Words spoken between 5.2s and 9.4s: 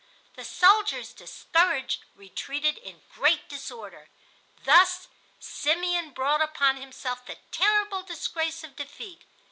Simeon brought upon himself the terrible disgrace of defeat.